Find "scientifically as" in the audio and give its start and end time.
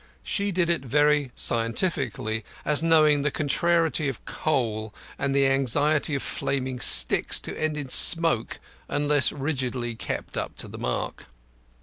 1.35-2.81